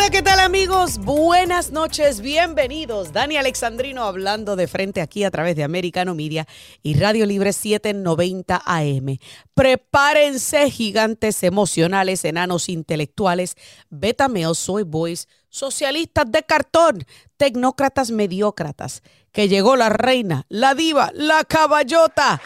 [0.00, 0.96] Hola, ¿qué tal amigos?
[0.96, 3.12] Buenas noches, bienvenidos.
[3.12, 6.46] Dani Alexandrino hablando de frente aquí a través de Americano Media
[6.82, 9.18] y Radio Libre 790 AM.
[9.52, 13.56] Prepárense gigantes emocionales, enanos intelectuales,
[13.90, 17.04] beta male, soy boys, socialistas de cartón,
[17.36, 22.40] tecnócratas mediócratas, que llegó la reina, la diva, la caballota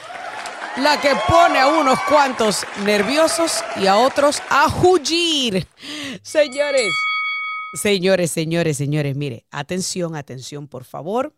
[0.78, 5.68] la que pone a unos cuantos nerviosos y a otros a huir.
[6.20, 6.92] Señores,
[7.74, 11.36] señores, señores, señores, mire, atención, atención, por favor,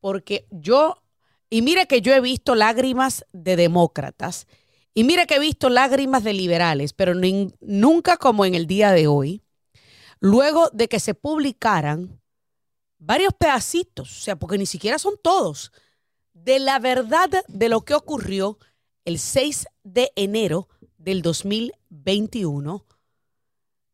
[0.00, 1.02] porque yo,
[1.50, 4.46] y mire que yo he visto lágrimas de demócratas,
[4.94, 7.12] y mire que he visto lágrimas de liberales, pero
[7.60, 9.42] nunca como en el día de hoy,
[10.18, 12.20] luego de que se publicaran
[12.98, 15.70] varios pedacitos, o sea, porque ni siquiera son todos
[16.32, 18.58] de la verdad de lo que ocurrió
[19.04, 22.84] el 6 de enero del 2021,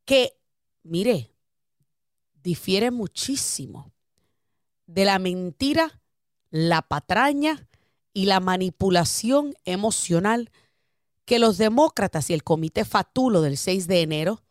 [0.05, 0.37] que,
[0.83, 1.34] mire,
[2.45, 3.91] difiere muchísimo
[4.87, 6.01] de la mentira,
[6.51, 7.67] la patraña
[8.13, 10.53] y la manipulación emocional
[11.25, 14.43] que los demócratas y el comité fatulo del 6 de enero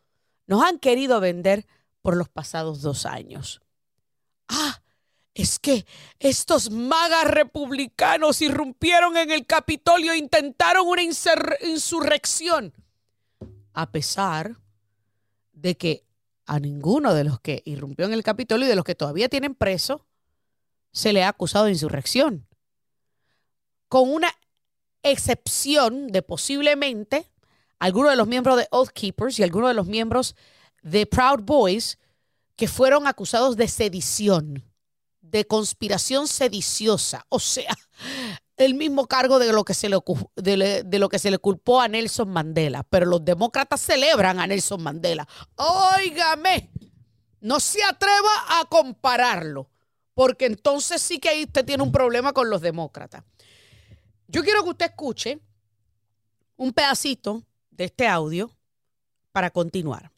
[0.48, 1.66] nos han querido vender
[2.02, 3.62] por los pasados dos años.
[4.50, 4.82] Ah,
[5.36, 5.86] es que
[6.20, 12.74] estos magas republicanos irrumpieron en el Capitolio e intentaron una insurrección.
[13.74, 14.58] A pesar
[15.54, 16.06] de que
[16.46, 19.56] a ninguno de los que irrumpió en el Capitolio y de los que todavía tienen
[19.56, 20.06] preso
[20.92, 22.48] se le ha acusado de insurrección.
[23.88, 24.32] Con una
[25.04, 27.32] excepción de posiblemente
[27.80, 30.36] algunos de los miembros de Oath Keepers y algunos de los miembros
[30.82, 31.98] de Proud Boys
[32.56, 34.64] que fueron acusados de sedición
[35.34, 37.76] de conspiración sediciosa, o sea,
[38.66, 40.00] el mismo cargo de lo que se le,
[40.36, 44.82] de, lo que se le culpó a Nelson Mandela, pero los demócratas celebran a Nelson
[44.82, 45.28] Mandela.
[45.56, 46.70] Óigame,
[47.42, 49.70] no se atreva a compararlo,
[50.14, 53.24] porque entonces sí que ahí usted tiene un problema con los demócratas.
[54.28, 55.40] Yo quiero que usted escuche
[56.56, 58.50] un pedacito de este audio
[59.32, 60.13] para continuar.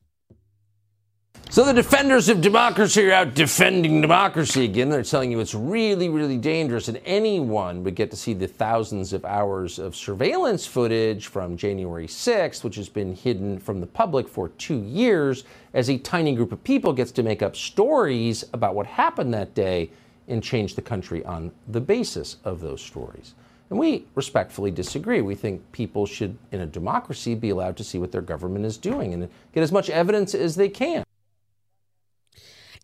[1.56, 4.90] So the defenders of democracy are out defending democracy again.
[4.90, 9.14] They're telling you it's really, really dangerous, and anyone would get to see the thousands
[9.14, 14.28] of hours of surveillance footage from January 6th, which has been hidden from the public
[14.28, 18.76] for two years, as a tiny group of people gets to make up stories about
[18.76, 19.90] what happened that day
[20.28, 23.34] and change the country on the basis of those stories.
[23.70, 25.22] And we respectfully disagree.
[25.22, 28.76] We think people should, in a democracy, be allowed to see what their government is
[28.76, 31.05] doing and get as much evidence as they can.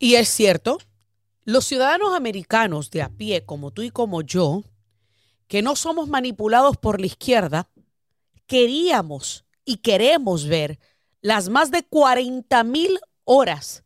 [0.01, 0.79] Y es cierto,
[1.43, 4.63] los ciudadanos americanos de a pie, como tú y como yo,
[5.47, 7.69] que no somos manipulados por la izquierda,
[8.47, 10.79] queríamos y queremos ver
[11.21, 13.83] las más de 40 mil horas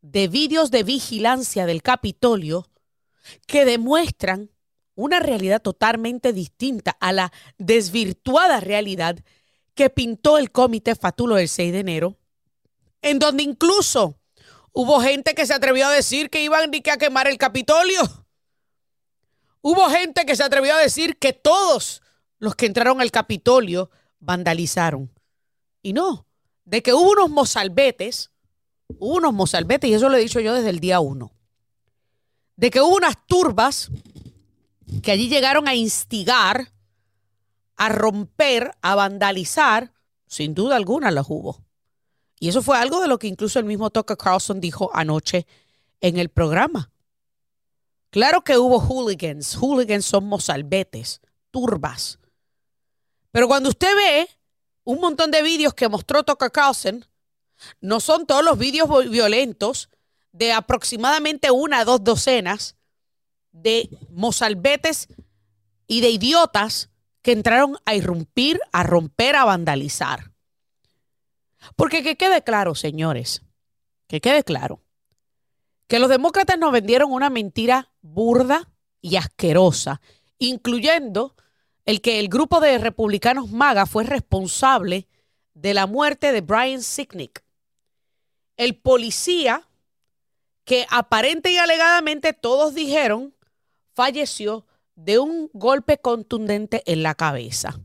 [0.00, 2.66] de vídeos de vigilancia del Capitolio
[3.46, 4.50] que demuestran
[4.96, 9.20] una realidad totalmente distinta a la desvirtuada realidad
[9.76, 12.16] que pintó el Comité Fatulo del 6 de enero,
[13.00, 14.15] en donde incluso
[14.78, 17.98] Hubo gente que se atrevió a decir que iban a quemar el Capitolio.
[19.62, 22.02] Hubo gente que se atrevió a decir que todos
[22.38, 25.10] los que entraron al Capitolio vandalizaron.
[25.80, 26.26] Y no,
[26.66, 28.32] de que hubo unos mozalbetes,
[28.98, 31.32] hubo unos mozalbetes, y eso lo he dicho yo desde el día uno,
[32.56, 33.90] de que hubo unas turbas
[35.02, 36.70] que allí llegaron a instigar,
[37.76, 39.94] a romper, a vandalizar,
[40.26, 41.65] sin duda alguna las hubo.
[42.38, 45.46] Y eso fue algo de lo que incluso el mismo Tucker Carlson dijo anoche
[46.00, 46.90] en el programa.
[48.10, 49.56] Claro que hubo hooligans.
[49.56, 51.20] Hooligans son mozalbetes,
[51.50, 52.18] turbas.
[53.30, 54.28] Pero cuando usted ve
[54.84, 57.04] un montón de vídeos que mostró Tucker Carlson,
[57.80, 59.88] no son todos los vídeos violentos
[60.32, 62.76] de aproximadamente una a dos docenas
[63.52, 65.08] de mozalbetes
[65.86, 66.90] y de idiotas
[67.22, 70.32] que entraron a irrumpir, a romper, a vandalizar.
[71.74, 73.42] Porque que quede claro, señores,
[74.06, 74.80] que quede claro,
[75.88, 78.68] que los demócratas nos vendieron una mentira burda
[79.00, 80.00] y asquerosa,
[80.38, 81.34] incluyendo
[81.84, 85.08] el que el grupo de republicanos MAGA fue responsable
[85.54, 87.42] de la muerte de Brian Sicknick.
[88.56, 89.68] el policía
[90.64, 93.34] que aparente y alegadamente todos dijeron
[93.94, 97.80] falleció de un golpe contundente en la cabeza.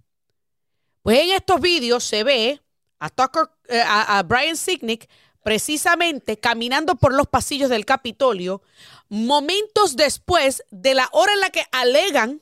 [1.02, 2.62] Pues en estos vídeos se ve
[3.02, 5.10] a, Tucker, eh, a, Brian Signick
[5.44, 8.62] precisamente caminando por los pasillos del Capitolio
[9.10, 12.42] momentos después de la hora en la que alegan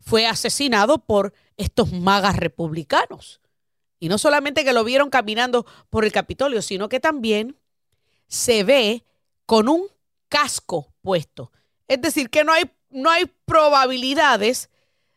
[0.00, 3.40] fue asesinado por estos magas republicanos.
[3.98, 7.56] Y no solamente que lo vieron caminando por el Capitolio, sino que también
[8.28, 9.04] se ve
[9.46, 9.86] con un
[10.28, 11.52] casco puesto.
[11.88, 14.68] Es decir, que no hay, no hay probabilidades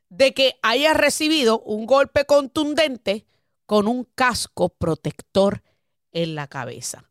[0.07, 3.25] de que haya recibido un golpe contundente
[3.65, 5.63] con un casco protector
[6.11, 7.09] en la cabeza.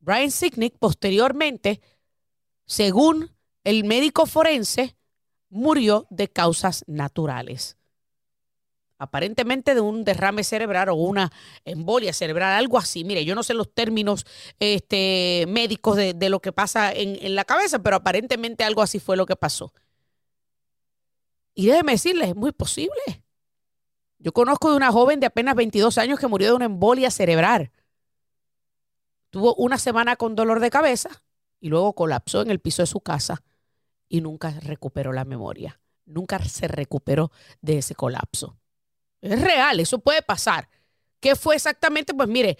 [0.00, 1.80] Brian Sicknick posteriormente,
[2.66, 4.96] según el médico forense,
[5.48, 7.78] murió de causas naturales.
[8.98, 11.32] Aparentemente de un derrame cerebral o una
[11.64, 13.04] embolia cerebral, algo así.
[13.04, 14.24] Mire, yo no sé los términos
[14.58, 19.16] este, médicos de, lo que pasa en, en la cabeza, pero aparentemente algo así fue
[19.16, 19.72] lo que pasó.
[21.54, 23.23] Y déjeme decirles, es muy posible.
[24.24, 27.70] Yo conozco de una joven de apenas 22 años que murió de una embolia cerebral.
[29.28, 31.22] Tuvo una semana con dolor de cabeza
[31.60, 33.42] y luego colapsó en el piso de su casa
[34.08, 35.78] y nunca recuperó la memoria.
[36.06, 38.56] Nunca se recuperó de ese colapso.
[39.20, 40.70] Es real, eso puede pasar.
[41.20, 42.14] ¿Qué fue exactamente?
[42.14, 42.56] Pues mire,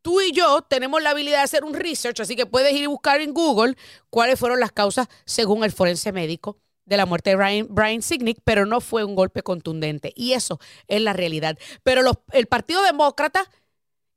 [0.00, 2.86] tú y yo tenemos la habilidad de hacer un research, así que puedes ir y
[2.86, 3.76] buscar en Google
[4.08, 8.40] cuáles fueron las causas según el forense médico de la muerte de Brian, Brian Signick,
[8.44, 10.12] pero no fue un golpe contundente.
[10.16, 11.58] Y eso es la realidad.
[11.82, 12.02] Pero
[12.32, 13.50] el Partido Demócrata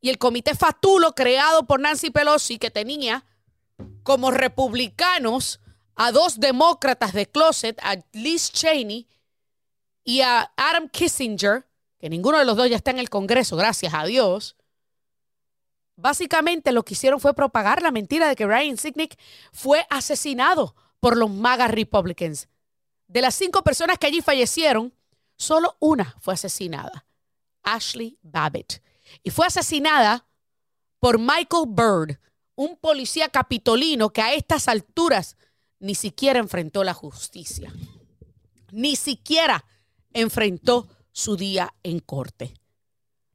[0.02, 3.26] y el comité fatulo creado por Nancy Pelosi, que tenía
[4.04, 5.60] como republicanos
[5.96, 9.08] a dos demócratas de closet, a Liz Cheney
[10.04, 11.66] y a Adam Kissinger,
[12.00, 14.56] que ninguno de los dos ya está en el Congreso, gracias a Dios.
[15.96, 19.18] Básicamente lo que hicieron fue propagar la mentira de que Brian Signick
[19.52, 22.48] fue asesinado por los MAGA Republicans.
[23.08, 24.94] De las cinco personas que allí fallecieron,
[25.38, 27.06] solo una fue asesinada,
[27.64, 28.82] Ashley Babbitt.
[29.24, 30.28] Y fue asesinada
[31.00, 32.20] por Michael Bird,
[32.56, 35.38] un policía capitolino que a estas alturas
[35.80, 37.72] ni siquiera enfrentó la justicia.
[38.72, 39.64] Ni siquiera
[40.12, 42.54] enfrentó su día en corte.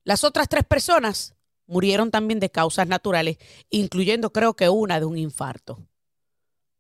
[0.05, 1.35] Las otras tres personas
[1.67, 3.39] murieron también de causas naturales,
[3.71, 5.79] incluyendo creo que una de un infarto.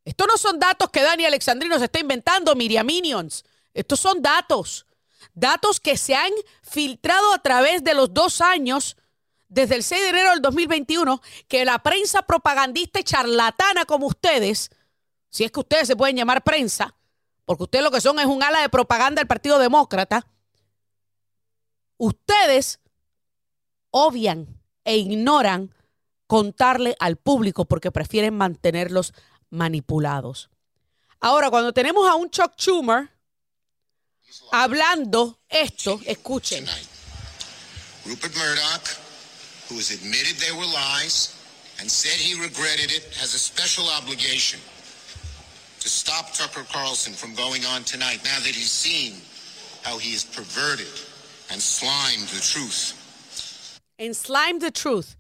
[0.05, 3.45] Estos no son datos que Dani Alexandrino se está inventando, Miriam Minions.
[3.73, 4.87] Estos son datos.
[5.35, 6.33] Datos que se han
[6.63, 8.97] filtrado a través de los dos años,
[9.49, 14.71] desde el 6 de enero del 2021, que la prensa propagandista y charlatana como ustedes,
[15.29, 16.95] si es que ustedes se pueden llamar prensa,
[17.45, 20.27] porque ustedes lo que son es un ala de propaganda del Partido Demócrata,
[21.97, 22.81] ustedes
[23.91, 25.73] obvian e ignoran
[26.27, 29.13] contarle al público porque prefieren mantenerlos
[29.53, 30.49] manipulados.
[31.21, 33.09] Ahora, cuando tenemos a un Chuck Schumer
[34.51, 36.67] hablando esto, escuchen.
[38.05, 38.89] Rupert Murdoch,
[39.69, 41.37] who has admitted they were lies
[41.79, 44.59] and said he regretted it, has a special obligation
[45.79, 49.21] to stop Tucker Carlson from going on tonight now that he's seen
[49.83, 50.91] how he has perverted
[51.51, 53.79] and slimed the truth.
[53.99, 55.15] And slimed the truth.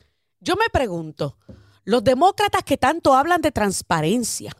[0.45, 1.35] Yo me pregunto,
[1.85, 4.55] los demócratas que tanto hablan de transparencia,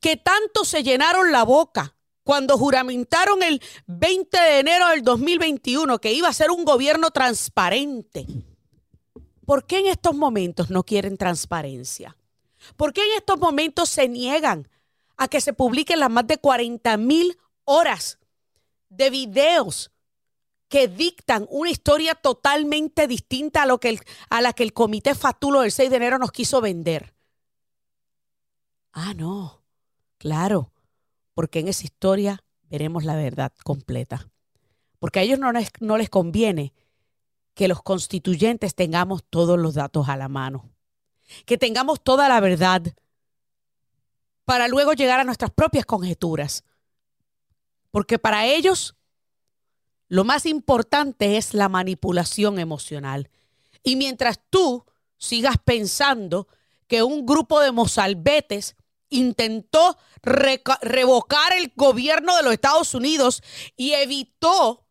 [0.00, 6.12] que tanto se llenaron la boca cuando juramentaron el 20 de enero del 2021 que
[6.12, 8.26] iba a ser un gobierno transparente.
[9.44, 12.16] ¿Por qué en estos momentos no quieren transparencia?
[12.76, 14.68] ¿Por qué en estos momentos se niegan
[15.16, 18.18] a que se publiquen las más de 40 mil horas
[18.88, 19.90] de videos
[20.74, 23.96] que dictan una historia totalmente distinta a, lo que
[24.28, 27.14] a la que el comité Fatulo del 6 de enero nos quiso vender.
[28.92, 29.62] Ah, no,
[30.18, 30.72] claro,
[31.32, 34.28] porque en esa historia veremos la verdad completa.
[34.98, 36.74] Porque a ellos no no les conviene
[37.54, 40.72] que los constituyentes tengamos todos los datos a la mano,
[41.46, 42.82] que tengamos toda la verdad
[44.44, 46.64] para luego llegar a nuestras propias conjeturas.
[47.92, 48.96] Porque para ellos
[50.14, 53.30] lo más importante es la manipulación emocional.
[53.82, 54.84] Y mientras tú
[55.18, 56.46] sigas pensando
[56.86, 58.76] que un grupo de mozalbetes
[59.08, 63.42] intentó revocar el gobierno de los Estados Unidos
[63.76, 64.86] y evitó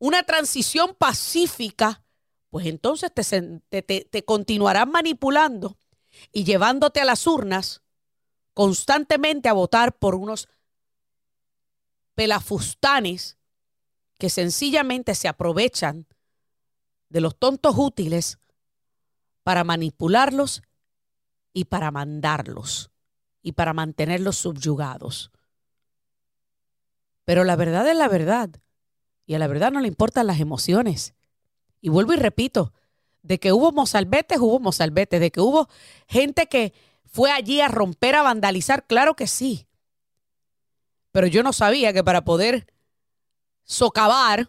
[0.00, 2.02] una transición pacífica,
[2.50, 5.78] pues entonces te, te continuarán manipulando
[6.32, 7.80] y llevándote a las urnas
[8.54, 10.48] constantemente a votar por unos
[12.16, 13.36] pelafustanes
[14.18, 16.06] que sencillamente se aprovechan
[17.08, 18.38] de los tontos útiles
[19.42, 20.62] para manipularlos
[21.52, 22.90] y para mandarlos
[23.42, 25.30] y para mantenerlos subyugados.
[27.24, 28.50] Pero la verdad es la verdad.
[29.26, 31.14] Y a la verdad no le importan las emociones.
[31.80, 32.72] Y vuelvo y repito,
[33.22, 35.68] de que hubo mozalbetes, hubo mozalbetes, de que hubo
[36.06, 36.72] gente que
[37.04, 39.66] fue allí a romper, a vandalizar, claro que sí.
[41.10, 42.66] Pero yo no sabía que para poder
[43.66, 44.48] socavar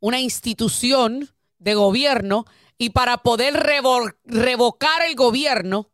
[0.00, 2.44] una institución de gobierno
[2.76, 3.54] y para poder
[4.24, 5.90] revocar el gobierno,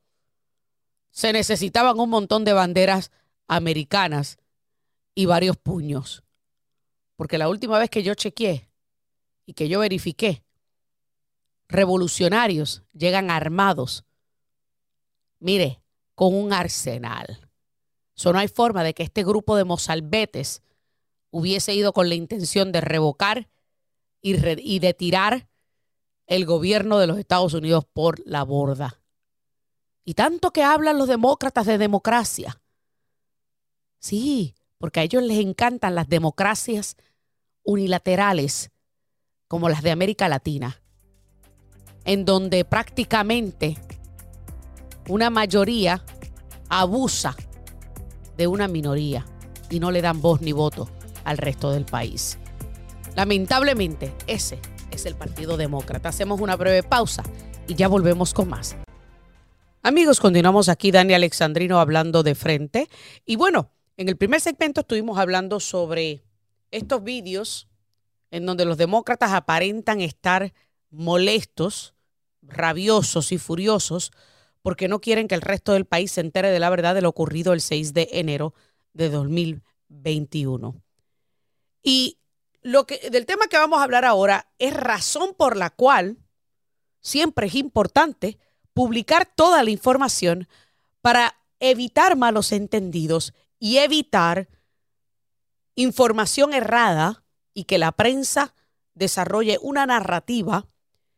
[1.10, 3.12] se necesitaban un montón de banderas
[3.46, 4.38] americanas
[5.14, 6.24] y varios puños.
[7.16, 8.70] Porque la última vez que yo chequeé
[9.44, 10.42] y que yo verifiqué,
[11.68, 14.04] revolucionarios llegan armados.
[15.38, 15.82] Mire,
[16.14, 17.50] con un arsenal.
[18.16, 20.62] Eso no hay forma de que este grupo de mozalbetes
[21.30, 23.48] hubiese ido con la intención de revocar
[24.20, 25.48] y, de tirar
[26.26, 29.00] el gobierno de los Estados Unidos por la borda.
[30.04, 32.60] Y tanto que hablan los demócratas de democracia.
[33.98, 36.96] Sí, porque a ellos les encantan las democracias
[37.62, 38.70] unilaterales
[39.46, 40.82] como las de América Latina,
[42.04, 43.76] en donde prácticamente
[45.08, 46.04] una mayoría
[46.68, 47.34] abusa
[48.36, 49.26] de una minoría
[49.70, 50.88] y no le dan voz ni voto
[51.28, 52.38] al resto del país.
[53.14, 54.58] Lamentablemente, ese
[54.90, 56.08] es el Partido Demócrata.
[56.08, 57.22] Hacemos una breve pausa
[57.66, 58.76] y ya volvemos con más.
[59.82, 62.88] Amigos, continuamos aquí Dani Alexandrino hablando de frente.
[63.26, 66.24] Y bueno, en el primer segmento estuvimos hablando sobre
[66.70, 67.68] estos vídeos
[68.30, 70.54] en donde los demócratas aparentan estar
[70.90, 71.94] molestos,
[72.40, 74.12] rabiosos y furiosos
[74.62, 77.10] porque no quieren que el resto del país se entere de la verdad de lo
[77.10, 78.54] ocurrido el 6 de enero
[78.94, 80.87] de 2021.
[81.88, 82.18] Y
[82.60, 86.18] lo que, del tema que vamos a hablar ahora es razón por la cual
[87.00, 88.38] siempre es importante
[88.74, 90.48] publicar toda la información
[91.00, 94.50] para evitar malos entendidos y evitar
[95.76, 98.54] información errada y que la prensa
[98.92, 100.68] desarrolle una narrativa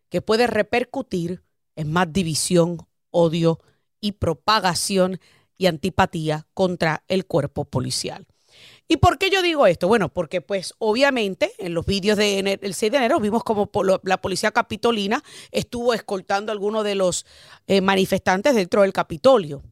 [0.08, 1.42] que puede repercutir
[1.74, 3.58] en más división odio
[4.00, 5.18] y propagación
[5.58, 8.29] y antipatía contra el cuerpo policial.
[8.92, 9.86] ¿Y por qué yo digo esto?
[9.86, 13.70] Bueno, porque pues obviamente en los vídeos del 6 de enero vimos como
[14.02, 17.24] la policía capitolina estuvo escoltando a algunos de los
[17.68, 19.62] eh, manifestantes dentro del Capitolio,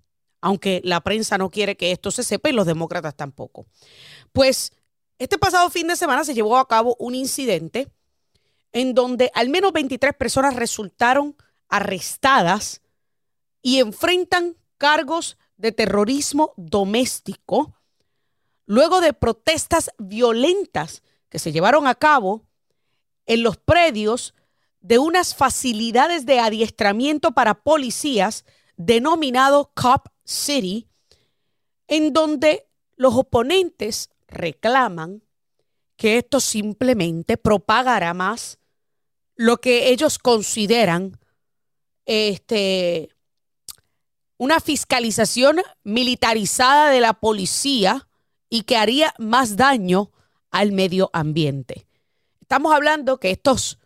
[0.40, 3.66] aunque la prensa no quiere que esto se sepa y los demócratas tampoco.
[4.30, 4.70] Pues
[5.18, 7.88] este pasado fin de semana se llevó a cabo un incidente
[8.70, 11.34] en donde al menos 23 personas resultaron
[11.68, 12.82] arrestadas
[13.62, 17.74] y enfrentan cargos de terrorismo doméstico
[18.68, 22.46] luego de protestas violentas que se llevaron a cabo
[23.24, 24.34] en los predios
[24.80, 28.44] de unas facilidades de adiestramiento para policías
[28.76, 30.86] denominado Cop City,
[31.86, 35.22] en donde los oponentes reclaman
[35.96, 38.58] que esto simplemente propagará más
[39.34, 41.18] lo que ellos consideran
[42.04, 43.08] este,
[44.36, 48.07] una fiscalización militarizada de la policía
[48.48, 50.10] y que haría más daño
[50.50, 51.86] al medio ambiente.
[52.40, 53.78] Estamos hablando que estos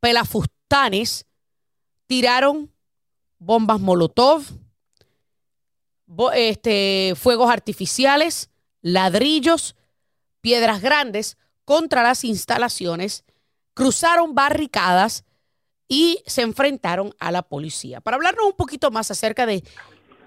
[0.00, 1.26] pelafustanes
[2.06, 2.72] tiraron
[3.38, 4.44] bombas Molotov,
[6.34, 8.50] este, fuegos artificiales,
[8.82, 9.76] ladrillos,
[10.40, 13.24] piedras grandes contra las instalaciones,
[13.74, 15.24] cruzaron barricadas
[15.88, 18.00] y se enfrentaron a la policía.
[18.00, 19.62] Para hablarnos un poquito más acerca de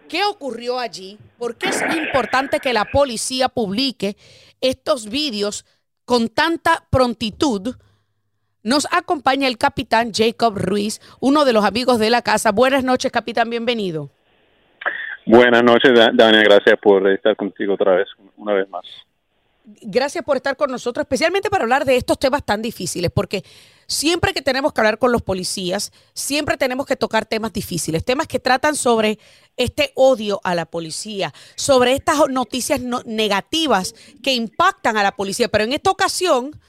[0.08, 4.18] qué ocurrió allí, por qué es importante que la policía publique
[4.62, 5.66] estos vídeos
[6.06, 7.76] con tanta prontitud,
[8.64, 12.52] nos acompaña el capitán Jacob Ruiz, uno de los amigos de la casa.
[12.52, 14.10] Buenas noches, capitán, bienvenido.
[15.26, 18.08] Buenas noches, Dania, gracias por estar contigo otra vez,
[18.38, 18.86] una vez más
[19.82, 23.44] gracias por estar con nosotros, especialmente para hablar de estos temas tan difíciles, porque
[23.88, 28.28] siempre que tenemos que hablar con los policías, siempre tenemos que tocar temas difíciles, temas
[28.28, 29.20] que tratan sobre
[29.58, 35.48] este odio a la policía, sobre estas noticias negativas que impactan a la policía.
[35.48, 36.60] Pero en esta ocasión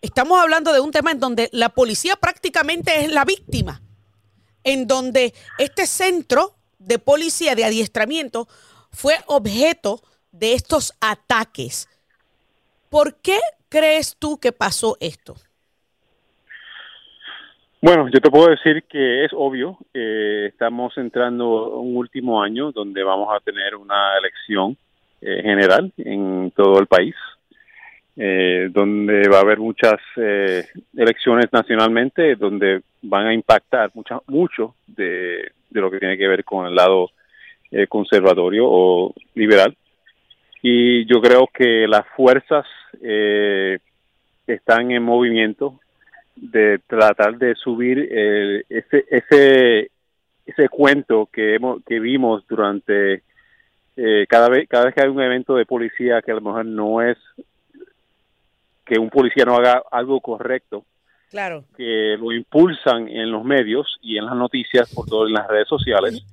[0.00, 3.82] estamos hablando de un tema en donde la policía prácticamente es la víctima,
[4.64, 8.48] en donde este centro de policía de adiestramiento
[8.92, 11.88] fue objeto de estos ataques
[12.88, 15.36] ¿Por qué crees tú que pasó esto?
[17.80, 23.02] Bueno, yo te puedo decir que es obvio, que estamos entrando un último año donde
[23.04, 24.76] vamos a tener una elección
[25.20, 27.14] eh, general en todo el país
[28.20, 30.66] eh, donde va a haber muchas eh,
[30.96, 36.66] elecciones nacionalmente, donde van a impactar mucho, mucho de, lo que tiene que ver con
[36.66, 37.12] el lado
[37.70, 39.76] eh, conservatorio o liberal.
[40.62, 42.66] Y yo creo que las fuerzas
[44.48, 45.78] están en movimiento
[46.40, 47.98] de tratar de subir
[48.68, 49.90] ese, ese,
[50.46, 53.22] ese cuento que, hemos, que vimos durante
[54.28, 57.02] cada vez cada vez que hay un evento de policía que a lo mejor no
[57.02, 57.18] es
[58.88, 60.84] que un policía no haga algo correcto,
[61.30, 61.64] claro.
[61.76, 65.68] que lo impulsan en los medios y en las noticias, por todo en las redes
[65.68, 66.24] sociales,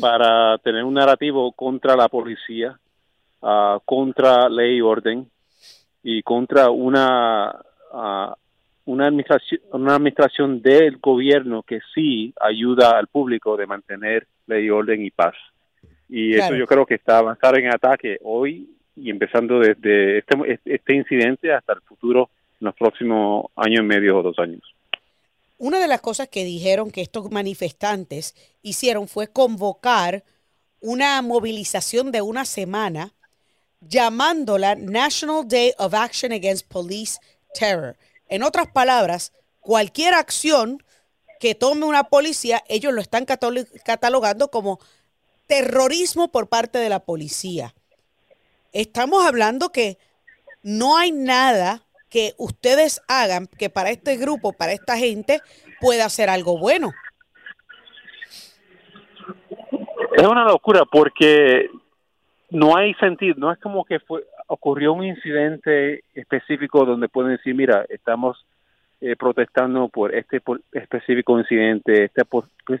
[0.00, 2.76] para tener un narrativo contra la policía,
[3.40, 5.30] uh, contra ley y orden
[6.02, 7.54] y contra una
[7.92, 8.34] uh,
[8.84, 15.04] una administración una administración del gobierno que sí ayuda al público de mantener ley orden
[15.04, 15.34] y paz.
[16.08, 20.94] Y eso yo creo que está avanzar en ataque hoy y empezando desde este, este
[20.94, 22.28] incidente hasta el futuro
[22.60, 24.62] en los próximos años y medio o dos años.
[25.58, 30.24] Una de las cosas que dijeron que estos manifestantes hicieron fue convocar
[30.80, 33.12] una movilización de una semana
[33.80, 37.18] llamándola National Day of Action Against Police
[37.54, 37.96] Terror.
[38.32, 40.82] En otras palabras, cualquier acción
[41.38, 44.78] que tome una policía, ellos lo están catalogando como
[45.46, 47.74] terrorismo por parte de la policía
[48.72, 49.98] estamos hablando que
[50.62, 55.40] no hay nada que ustedes hagan que para este grupo, para esta gente,
[55.80, 56.90] pueda ser algo bueno.
[60.14, 61.70] Es una locura porque
[62.50, 67.54] no hay sentido, no es como que fue ocurrió un incidente específico donde pueden decir,
[67.54, 68.44] mira, estamos
[69.00, 70.42] eh, protestando por este
[70.72, 72.22] específico incidente, este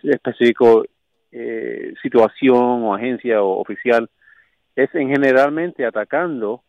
[0.02, 0.84] específico
[1.32, 4.10] eh, situación o agencia o oficial
[4.76, 6.62] es en generalmente atacando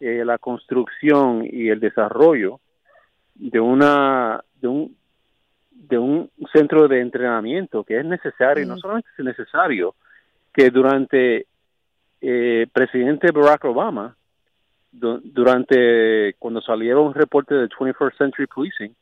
[0.00, 2.58] eh, la construcción y el desarrollo
[3.36, 4.96] de una de un
[5.72, 9.94] de un centro de entrenamiento que es necesario, y no solamente es necesario,
[10.52, 11.46] que durante
[12.20, 14.16] eh, presidente Barack Obama,
[14.92, 18.94] durante cuando salieron reportes del 21st Century Policing,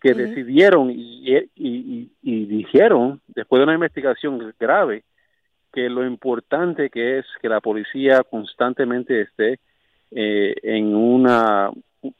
[0.00, 5.04] que decidieron y, y, y, dijeron, después de una investigación grave,
[5.72, 9.58] que lo importante que es que la policía constantemente esté
[10.10, 11.70] eh, en una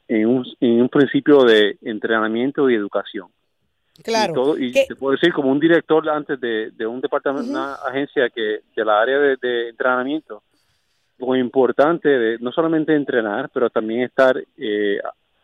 [0.07, 3.29] en un, en un, principio de entrenamiento y educación.
[4.03, 4.57] Claro.
[4.57, 8.59] Y, te puedo decir, como un director antes de, de un departamento, una agencia que
[8.75, 10.43] de la área de, entrenamiento,
[11.17, 14.99] lo importante de no solamente entrenar, pero también estar eh,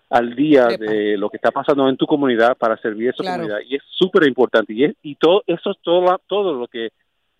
[0.10, 3.60] al día de lo que está pasando en tu comunidad para servir a esa comunidad.
[3.68, 4.74] Y es súper importante.
[4.74, 6.92] Y, y todo eso es todo, todo lo que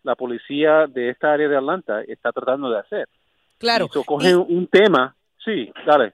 [0.04, 3.08] la policía de esta área de Atlanta está tratando de hacer.
[3.60, 3.86] Claro.
[3.94, 6.14] Y coge un tema, sí, dale.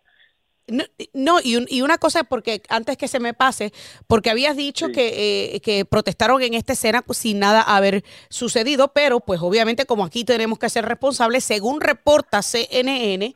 [1.14, 3.74] No, y, una cosa, porque antes que se me pase,
[4.08, 9.20] porque habías dicho que, eh, que protestaron en esta escena sin nada haber sucedido, pero
[9.20, 13.36] pues obviamente como aquí tenemos que ser responsables, según reporta CNN,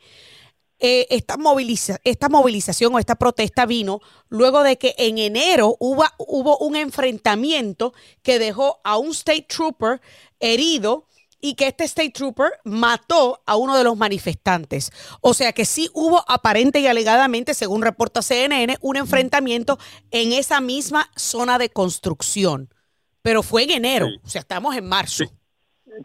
[0.85, 1.37] eh, esta,
[2.03, 7.93] esta movilización o esta protesta vino luego de que en enero hubo, hubo un enfrentamiento
[8.21, 10.01] que dejó a un state trooper
[10.41, 11.07] herido
[11.43, 14.91] y que este state trooper mató a uno de los manifestantes.
[15.21, 19.77] O sea que sí hubo aparente y alegadamente, según reporta CNN, un enfrentamiento
[20.09, 22.69] en esa misma zona de construcción.
[23.21, 25.25] Pero fue en enero, o sea, estamos en marzo.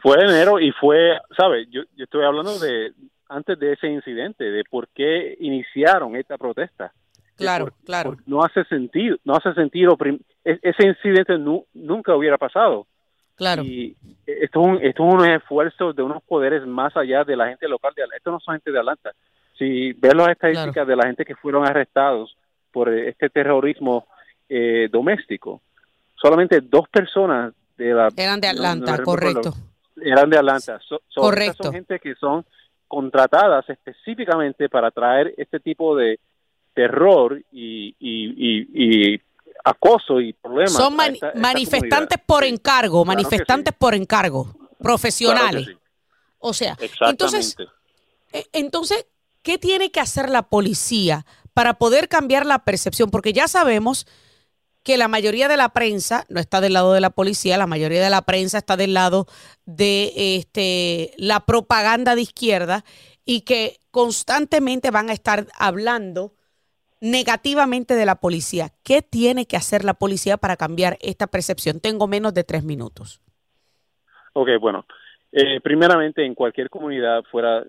[0.03, 1.69] Fue en enero y fue, ¿sabes?
[1.71, 2.93] Yo, yo estoy hablando de,
[3.29, 6.93] antes de ese incidente, de por qué iniciaron esta protesta.
[7.37, 8.17] Claro, claro.
[8.27, 9.97] no hace sentido, no hace sentido,
[10.45, 12.89] e, ese incidente nunca hubiera pasado.
[13.39, 13.63] Claro.
[13.63, 13.97] Y
[14.27, 17.69] esto es, un, esto es un esfuerzo de unos poderes más allá de la gente
[17.69, 18.17] local de Atlanta.
[18.19, 19.13] Esto no son gente de Atlanta.
[19.57, 22.37] Si ves las estadísticas de la gente que fueron arrestados
[22.73, 24.07] por este terrorismo
[24.49, 25.63] eh, doméstico,
[26.17, 28.09] solamente dos personas de la...
[28.17, 29.55] Eran de Atlanta, correcto.
[30.03, 30.81] Eran de Atlanta.
[31.15, 31.65] correcto.
[31.65, 32.45] Son gente que son
[32.89, 36.19] contratadas específicamente para traer este tipo de
[36.75, 39.21] terror y, y,
[39.65, 40.73] acoso y problemas.
[40.73, 40.97] Son
[41.35, 45.69] manifestantes por encargo, manifestantes por encargo, profesionales.
[46.39, 47.57] O sea, entonces,
[48.33, 49.07] eh, entonces,
[49.43, 53.11] ¿qué tiene que hacer la policía para poder cambiar la percepción?
[53.11, 54.07] Porque ya sabemos
[54.83, 58.03] que la mayoría de la prensa no está del lado de la policía, la mayoría
[58.03, 59.27] de la prensa está del lado
[59.67, 62.85] de este, la propaganda de izquierda
[63.25, 66.38] y que constantemente van a estar hablando
[67.01, 68.71] negativamente de la policía.
[68.85, 71.81] ¿Qué tiene que hacer la policía para cambiar esta percepción?
[71.81, 73.21] Tengo menos de tres minutos.
[74.33, 74.85] Ok, bueno.
[75.33, 77.65] Eh, primeramente, en cualquier comunidad fuera,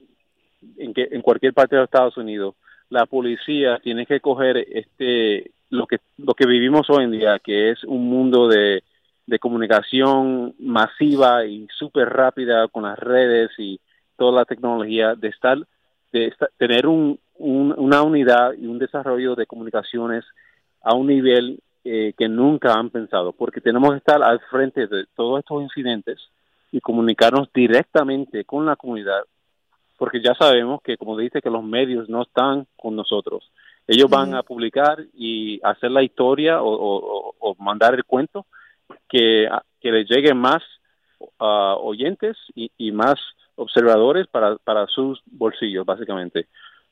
[0.78, 2.56] en, que, en cualquier parte de Estados Unidos,
[2.90, 7.70] la policía tiene que coger este lo que lo que vivimos hoy en día, que
[7.70, 8.82] es un mundo de,
[9.28, 13.80] de comunicación masiva y súper rápida con las redes y
[14.18, 15.58] toda la tecnología, de estar,
[16.12, 20.26] de tener un, una unidad y un desarrollo de comunicaciones
[20.82, 25.06] a un nivel eh, que nunca han pensado, porque tenemos que estar al frente de
[25.16, 26.20] todos estos incidentes
[26.72, 29.24] y comunicarnos directamente con la comunidad,
[29.98, 33.50] porque ya sabemos que, como dice, que los medios no están con nosotros.
[33.88, 38.46] Ellos van a publicar y hacer la historia o, mandar el cuento
[39.08, 39.48] que,
[39.82, 40.62] que le llegue más
[41.40, 43.16] uh, oyentes y, más
[43.56, 46.48] observadores para, para sus bolsillos, básicamente.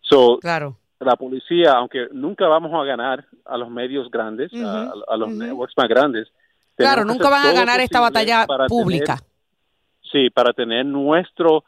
[0.10, 0.78] So, claro.
[1.00, 5.88] La policía, aunque nunca vamos a ganar a los medios grandes, a, los networks más
[5.88, 6.28] grandes.
[6.76, 9.20] Claro, nunca van a ganar esta batalla pública.
[10.12, 11.64] sí, para tener nuestro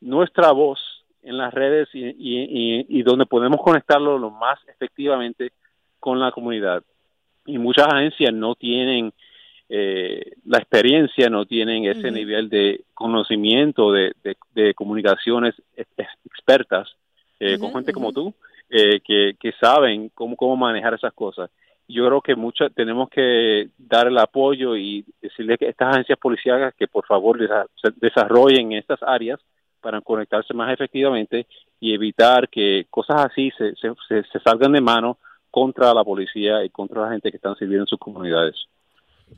[0.00, 0.78] nuestra voz
[1.22, 2.14] en las redes y,
[2.88, 5.52] y, donde podemos conectarlo lo más efectivamente
[5.98, 6.82] con la comunidad.
[7.46, 9.12] Y muchas agencias no tienen
[9.68, 14.12] eh, la experiencia, no tienen ese nivel de conocimiento de,
[14.54, 16.94] de, comunicaciones expertas
[17.40, 18.34] eh, con gente como tú,
[18.70, 21.50] eh, que, que saben cómo, cómo manejar esas cosas
[21.88, 26.74] yo creo que mucho tenemos que dar el apoyo y decirle que estas agencias policiales
[26.78, 27.38] que por favor
[27.96, 29.40] desarrollen estas áreas
[29.80, 31.46] para conectarse más efectivamente
[31.80, 35.16] y evitar que cosas así se, se, salgan de mano
[35.50, 38.56] contra la policía y contra la gente que están sirviendo en sus comunidades.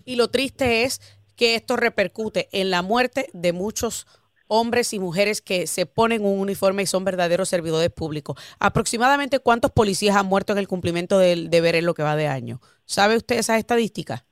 [0.05, 1.01] Y lo triste es
[1.37, 4.07] que esto repercute en la muerte de muchos
[4.51, 8.37] hombres y mujeres que se ponen un uniforme y son verdaderos servidores públicos.
[8.59, 12.27] Aproximadamente cuántos policías han muerto en el cumplimiento del deber en lo que va de
[12.27, 12.61] año.
[12.85, 14.25] ¿Sabe usted esas estadísticas?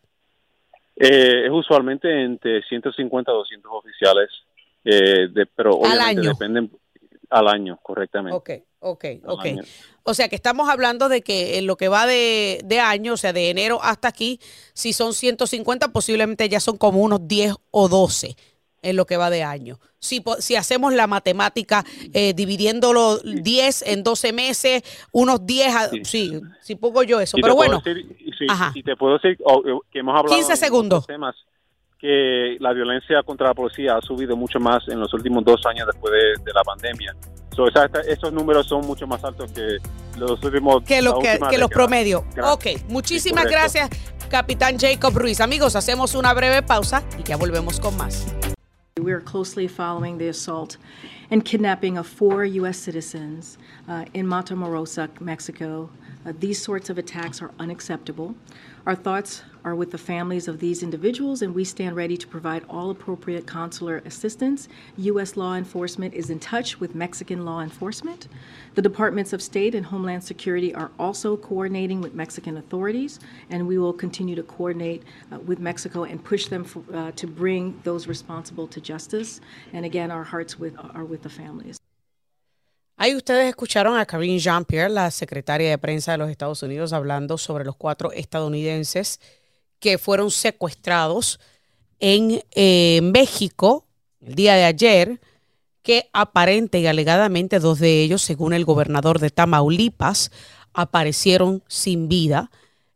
[0.97, 4.29] Eh, es usualmente entre 150 a 200 oficiales
[4.85, 6.71] eh, de, pero obviamente dependen
[7.31, 8.37] al año, correctamente.
[8.37, 8.51] Ok,
[8.81, 9.47] ok, ok.
[10.03, 13.17] O sea que estamos hablando de que en lo que va de, de, año, o
[13.17, 14.41] sea, de enero hasta aquí,
[14.73, 18.35] si son 150, posiblemente ya son como unos 10 o 12
[18.83, 19.79] en lo que va de año.
[19.99, 26.77] Si, si hacemos la matemática eh, dividiéndolo 10 en 12 meses, unos 10, sí, sí,
[26.77, 27.37] pongo yo eso.
[27.41, 27.83] Pero bueno.
[28.73, 29.39] si te puedo decir
[29.91, 31.07] que hemos hablado 15 segundos.
[31.07, 31.35] temas
[31.99, 35.87] que la violencia contra la policía ha subido mucho más en los últimos dos años
[35.87, 36.13] después
[36.45, 37.15] de, la pandemia.
[37.55, 39.79] So, esos números son mucho más altos que
[40.17, 42.23] los últimos que, lo, que, que los promedios.
[42.45, 43.91] Ok, muchísimas gracias,
[44.31, 45.41] capitán Jacob Ruiz.
[45.41, 48.27] Amigos, hacemos una breve pausa y ya volvemos con más.
[48.99, 50.77] We are closely following the assault
[51.31, 52.79] and kidnapping of four U.S.
[52.79, 53.59] citizens
[53.89, 55.91] uh, in Matamoros, Mexico.
[56.27, 58.35] Uh, these sorts of attacks are unacceptable.
[58.87, 62.65] Our thoughts are with the families of these individuals, and we stand ready to provide
[62.71, 64.67] all appropriate consular assistance.
[64.97, 65.37] U.S.
[65.37, 68.29] law enforcement is in touch with Mexican law enforcement.
[68.77, 73.77] The Departments of State and Homeland Security are also coordinating with Mexican authorities, and we
[73.77, 78.07] will continue to coordinate uh, with Mexico and push them for, uh, to bring those
[78.07, 79.43] responsible to justice.
[79.75, 81.79] And again, our hearts with, are with the families.
[83.01, 87.39] Ahí ustedes escucharon a Karine Jean-Pierre, la secretaria de prensa de los Estados Unidos, hablando
[87.39, 89.21] sobre los cuatro estadounidenses
[89.81, 91.41] que fueron secuestrados
[92.01, 93.87] en eh, México
[94.21, 95.21] el día de ayer,
[95.83, 100.31] que aparente y alegadamente dos de ellos, según el gobernador de Tamaulipas,
[100.75, 102.51] aparecieron sin vida.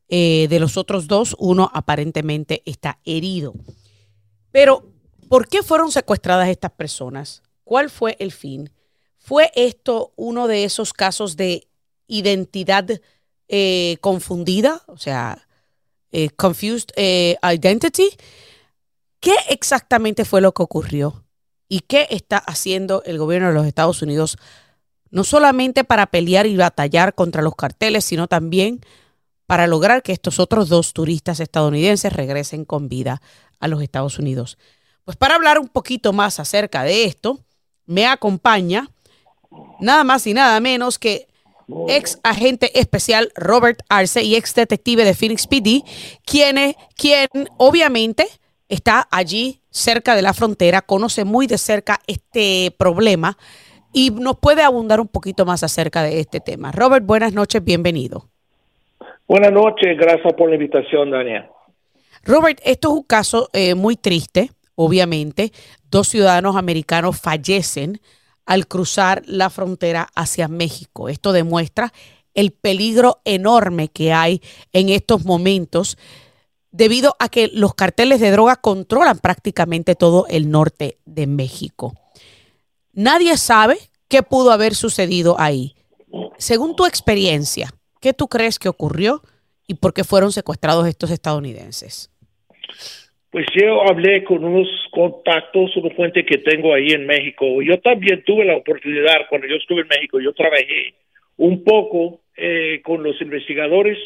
[0.08, 3.54] Eh, de los otros dos, uno aparentemente está herido.
[4.50, 4.84] Pero,
[5.28, 7.42] ¿por qué fueron secuestradas estas personas?
[7.64, 8.70] ¿Cuál fue el fin?
[9.16, 11.66] ¿Fue esto uno de esos casos de
[12.08, 12.86] identidad
[13.48, 14.82] eh, confundida?
[14.88, 15.48] O sea,
[16.12, 18.10] eh, confused eh, identity.
[19.20, 21.24] ¿Qué exactamente fue lo que ocurrió?
[21.68, 24.36] ¿Y qué está haciendo el gobierno de los Estados Unidos?
[25.10, 28.80] No solamente para pelear y batallar contra los carteles, sino también
[29.46, 33.20] para lograr que estos otros dos turistas estadounidenses regresen con vida
[33.60, 34.58] a los Estados Unidos.
[35.04, 37.40] Pues para hablar un poquito más acerca de esto,
[37.86, 38.90] me acompaña
[39.80, 41.28] nada más y nada menos que
[41.88, 45.82] ex agente especial Robert Arce y ex detective de Phoenix PD,
[46.24, 48.26] quien, quien obviamente
[48.68, 53.36] está allí cerca de la frontera, conoce muy de cerca este problema
[53.92, 56.72] y nos puede abundar un poquito más acerca de este tema.
[56.72, 58.28] Robert, buenas noches, bienvenido.
[59.28, 61.44] Buenas noches, gracias por la invitación, Daniel.
[62.24, 65.52] Robert, esto es un caso eh, muy triste, obviamente.
[65.90, 68.00] Dos ciudadanos americanos fallecen
[68.46, 71.08] al cruzar la frontera hacia México.
[71.08, 71.92] Esto demuestra
[72.34, 75.98] el peligro enorme que hay en estos momentos
[76.70, 81.94] debido a que los carteles de droga controlan prácticamente todo el norte de México.
[82.92, 83.78] Nadie sabe
[84.08, 85.76] qué pudo haber sucedido ahí.
[86.36, 89.22] según tu experiencia, ¿qué tú crees que ocurrió
[89.66, 92.10] y por qué fueron secuestrados estos estadounidenses?
[93.32, 97.62] Pues yo hablé con unos contactos, una fuente que tengo ahí en México.
[97.62, 100.92] Yo también tuve la oportunidad, cuando yo estuve en México, yo trabajé
[101.38, 103.96] un poco eh, con los investigadores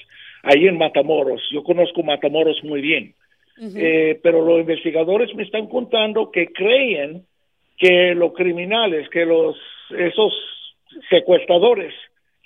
[0.45, 1.43] ahí en Matamoros.
[1.51, 3.15] Yo conozco Matamoros muy bien.
[3.59, 7.25] Eh, pero los investigadores me están contando que creen
[7.79, 9.57] que los criminales, que los
[9.91, 10.33] esos
[11.11, 11.93] secuestradores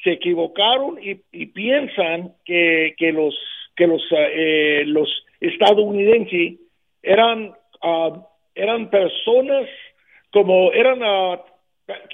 [0.03, 3.37] se equivocaron y, piensan que, que los
[3.77, 5.09] que los eh, los
[5.41, 6.61] estadounidenses
[7.03, 8.23] eran uh,
[8.55, 9.69] eran personas
[10.33, 11.39] como eran uh,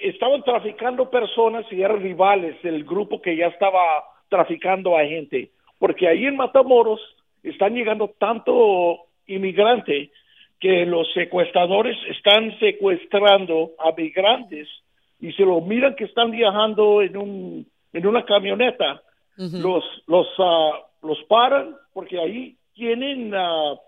[0.03, 3.81] estaban traficando personas y eran rivales del grupo que ya estaba
[4.29, 5.51] traficando a gente.
[5.79, 7.01] Porque ahí en Matamoros
[7.43, 10.11] están llegando tanto inmigrante
[10.61, 14.69] que los secuestradores están secuestrando a migrantes
[15.21, 19.03] y se lo miran que están viajando en un en una camioneta.
[19.37, 20.73] Los los uh,
[21.03, 23.79] los paran porque ahí tienen uh,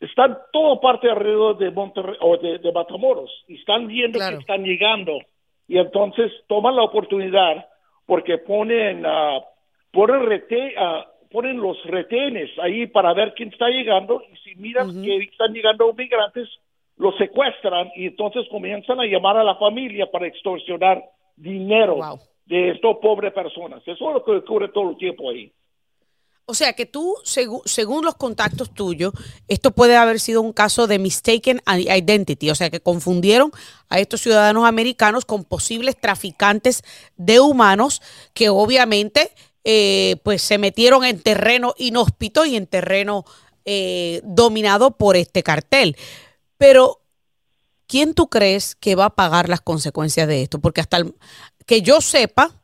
[0.00, 5.18] están todo parte alrededor de Monterrey o de, Matamoros y están viendo que están llegando
[5.66, 7.66] y entonces toman la oportunidad
[8.06, 9.42] porque ponen uh,
[9.92, 10.74] ponen rete,
[11.30, 15.92] ponen los retenes ahí para ver quién está llegando y si miran que están llegando
[15.92, 16.48] migrantes
[16.96, 21.02] los secuestran y entonces comienzan a llamar a la familia para extorsionar
[21.36, 21.98] dinero
[22.44, 23.80] de estas pobres personas.
[23.86, 25.52] Eso es lo que ocurre todo el tiempo ahí.
[26.50, 29.12] O sea que tú, según los contactos tuyos,
[29.48, 33.52] esto puede haber sido un caso de mistaken identity, o sea que confundieron
[33.90, 36.84] a estos ciudadanos americanos con posibles traficantes
[37.18, 38.00] de humanos
[38.32, 39.30] que obviamente
[39.62, 43.26] eh, pues se metieron en terreno inhóspito y en terreno
[43.66, 45.98] eh, dominado por este cartel.
[46.56, 47.02] Pero,
[47.86, 50.60] ¿quién tú crees que va a pagar las consecuencias de esto?
[50.60, 51.02] Porque hasta
[51.66, 52.57] que yo sepa,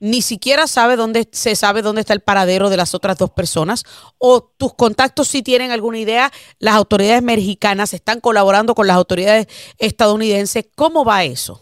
[0.00, 3.84] ni siquiera sabe dónde se sabe dónde está el paradero de las otras dos personas
[4.18, 9.46] o tus contactos si tienen alguna idea, las autoridades mexicanas están colaborando con las autoridades
[9.78, 11.60] estadounidenses, ¿cómo va eso?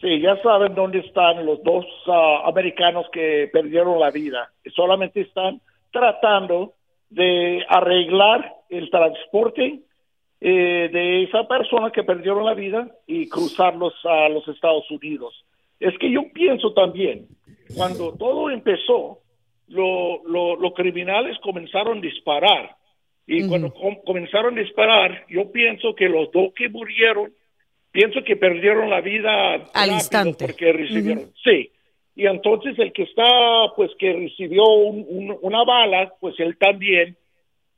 [0.00, 4.50] Sí, ya saben dónde están los dos ah, americanos que perdieron la vida.
[4.74, 5.60] Solamente están
[5.92, 6.74] tratando
[7.08, 9.80] de arreglar el transporte
[10.40, 15.44] eh, de esa persona que perdieron la vida y cruzarlos a los Estados Unidos.
[15.82, 17.26] Es que yo pienso también,
[17.74, 19.18] cuando todo empezó,
[19.68, 22.76] los criminales comenzaron a disparar.
[23.26, 23.72] Y cuando
[24.04, 27.32] comenzaron a disparar, yo pienso que los dos que murieron
[27.90, 30.46] pienso que perdieron la vida al instante.
[30.46, 31.30] porque recibieron.
[31.44, 31.70] Sí.
[32.14, 33.24] Y entonces el que está
[33.76, 37.16] pues que recibió una bala pues él también.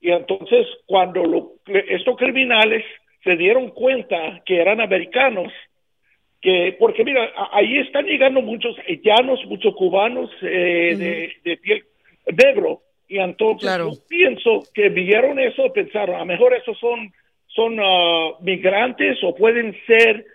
[0.01, 2.85] Y entonces cuando estos criminales
[3.23, 5.53] se dieron cuenta que eran americanos
[6.45, 11.83] que porque mira ahí están llegando muchos haitianos muchos cubanos eh, de, piel
[12.27, 17.11] negro y entonces yo pienso que vieron eso pensaron a lo mejor esos son
[17.47, 20.27] son uh, migrantes o pueden ser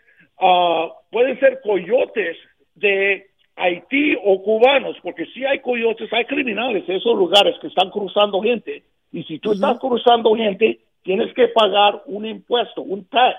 [0.42, 2.38] uh, pueden ser coyotes
[2.74, 7.90] de Haití o cubanos, porque si hay coyotes, hay criminales en esos lugares que están
[7.90, 8.84] cruzando gente.
[9.12, 13.38] Y si tú estás cruzando gente, tienes que pagar un impuesto, un tax.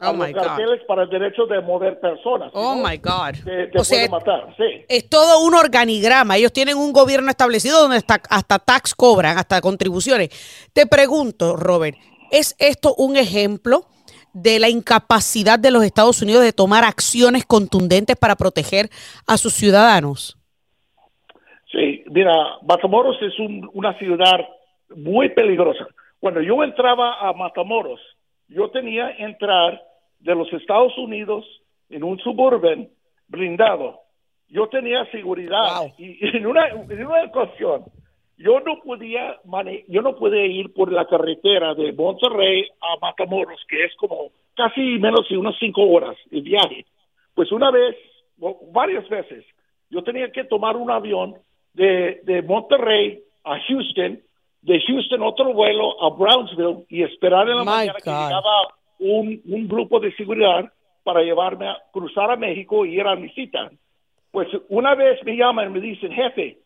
[0.00, 2.50] Oh los carteles para el derecho de mover personas.
[2.54, 3.36] Oh my God.
[3.44, 4.52] Te, te matar.
[4.56, 4.84] Sí.
[4.88, 6.36] Es todo un organigrama.
[6.36, 10.30] Ellos tienen un gobierno establecido donde hasta tax cobran, hasta contribuciones.
[10.72, 11.96] Te pregunto, Robert,
[12.32, 13.82] ¿Es esto un ejemplo
[14.32, 18.88] de la incapacidad de los Estados Unidos de tomar acciones contundentes para proteger
[19.26, 20.38] a sus ciudadanos?
[21.70, 22.32] Sí, mira,
[22.66, 23.34] Matamoros es
[23.74, 24.48] una ciudad
[24.96, 25.86] muy peligrosa.
[26.20, 28.00] Cuando yo entraba a Matamoros,
[28.54, 29.82] yo tenía entrar
[30.20, 31.44] de los Estados Unidos
[31.90, 32.88] en un suburban
[33.28, 34.00] blindado.
[34.48, 37.84] Yo tenía seguridad y en una, en una ocasión
[38.42, 39.38] yo no podía
[39.88, 44.98] yo no podía ir por la carretera de Monterrey a Matamoros, que es como casi
[44.98, 46.84] menos de unas cinco horas de viaje.
[47.34, 47.96] Pues una vez,
[48.72, 49.44] varias veces,
[49.90, 51.36] yo tenía que tomar un avión
[51.72, 54.20] de, de Monterrey a Houston,
[54.62, 59.68] de Houston otro vuelo a Brownsville y esperar en la mañana que llegaba un, un
[59.68, 60.72] grupo de seguridad
[61.02, 63.70] para llevarme a cruzar a México y ir a mi cita.
[64.30, 66.58] Pues una vez me llaman y me dicen, jefe,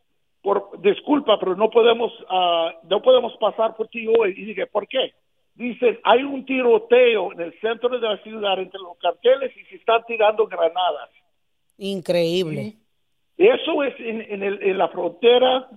[0.79, 4.35] disculpa, pero no podemos, uh, no podemos pasar por ti hoy.
[4.37, 5.15] Y dije, ¿por qué?
[5.55, 9.77] Dicen, hay un tiroteo en el centro de la ciudad entre los carteles y se
[9.77, 11.11] están tirando granadas.
[11.79, 12.75] Increíble.
[13.39, 15.69] eso es en, en, el, en la frontera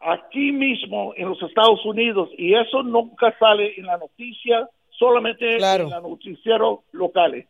[0.00, 5.90] aquí mismo en los Estados Unidos y eso nunca sale en la noticia, solamente en
[5.90, 7.46] los noticieros locales.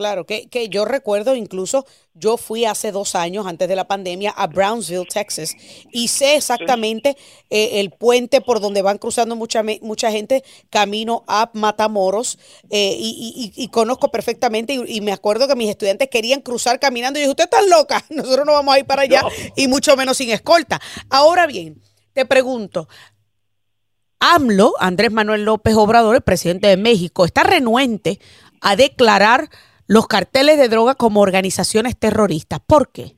[0.00, 1.84] Claro, que, que yo recuerdo incluso,
[2.14, 5.54] yo fui hace dos años, antes de la pandemia, a Brownsville, Texas,
[5.92, 7.18] y sé exactamente
[7.50, 12.38] eh, el puente por donde van cruzando mucha, mucha gente camino a Matamoros,
[12.70, 17.22] eh, y, y, conozco perfectamente, y, me acuerdo que mis estudiantes querían cruzar caminando, y
[17.22, 19.22] dije, usted está loca, nosotros no vamos a ir para allá,
[19.54, 20.80] y mucho menos sin escolta.
[21.10, 21.78] Ahora bien,
[22.14, 22.88] te pregunto,
[24.18, 28.18] AMLO, Andrés Manuel López Obrador, el presidente de México, está renuente
[28.62, 29.50] a declarar
[29.90, 32.60] los carteles de droga como organizaciones terroristas.
[32.60, 33.16] ¿Por qué?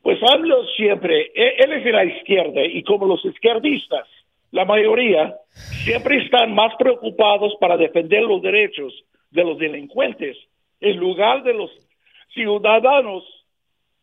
[0.00, 4.06] Pues AMLO siempre, e-, él es de la izquierda y como los izquierdistas,
[4.52, 5.34] la mayoría
[5.82, 8.94] siempre están más preocupados para defender los derechos
[9.32, 10.36] de los delincuentes
[10.80, 11.70] en lugar de los
[12.32, 13.24] ciudadanos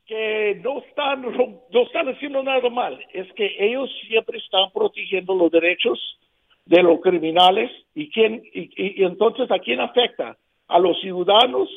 [0.06, 5.50] que no están, no están haciendo nada mal, es que ellos siempre están protegiendo los
[5.50, 5.98] derechos
[6.66, 10.36] de los criminales y, quién, y, entonces a quién afecta?
[10.72, 11.70] A los ciudadanos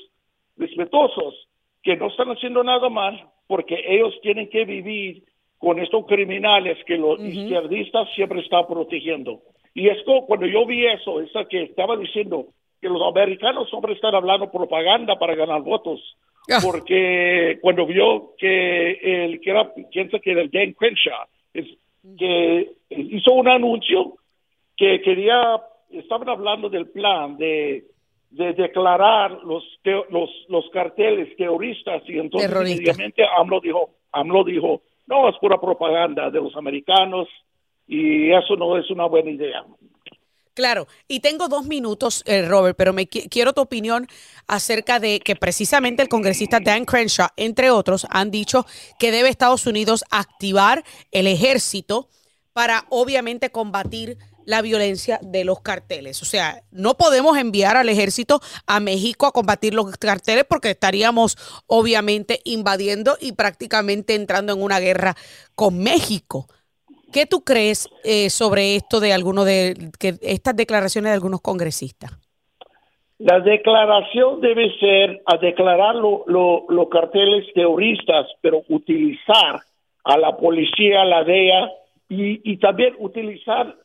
[0.57, 1.49] respetuosos
[1.83, 5.25] que no están haciendo nada mal porque ellos tienen que vivir
[5.59, 9.41] con estos criminales que los izquierdistas siempre están protegiendo.
[9.75, 12.47] Y es cuando yo vi eso, esa que estaba diciendo
[12.81, 16.01] que los americanos siempre están hablando propaganda para ganar votos,
[16.49, 16.59] Ah.
[16.63, 21.67] porque cuando vio que el que era, piensa que era el Dan Crenshaw, es,
[22.19, 24.17] que hizo un anuncio
[24.77, 25.59] que quería,
[25.91, 27.85] estaban hablando del plan de,
[28.35, 29.63] de declarar los,
[30.11, 36.31] los, los carteles terroristas y entonces inmediatamente AMLO dijo, AMLO dijo, no, es pura propaganda
[36.31, 37.29] de los americanos
[37.87, 39.65] y eso no es una buena idea.
[40.55, 44.07] Claro, y tengo dos minutos, eh, Robert, pero me quiero tu opinión
[44.49, 48.67] acerca de que precisamente el congresista Dan Crenshaw, entre otros, han dicho
[48.99, 52.09] que debe Estados Unidos activar el ejército
[52.53, 54.17] para obviamente combatir
[54.47, 56.23] la violencia de los carteles.
[56.23, 61.37] O sea, no podemos enviar al ejército a México a combatir los carteles porque estaríamos
[61.67, 65.15] obviamente invadiendo y prácticamente entrando en una guerra
[65.55, 66.47] con México.
[67.13, 72.11] ¿Qué tú crees eh, sobre esto de algunos de que estas declaraciones de algunos congresistas?
[73.19, 79.61] La declaración debe ser a declarar los carteles terroristas, pero utilizar
[80.05, 81.71] a la policía, a la DEA
[82.09, 83.77] y, también utilizar